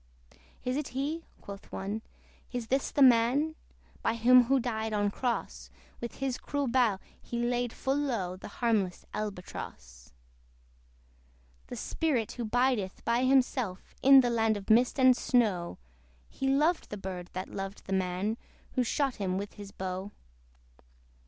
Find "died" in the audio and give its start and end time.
4.59-4.93